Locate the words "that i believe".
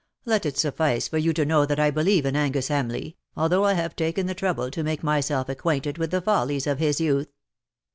1.67-2.25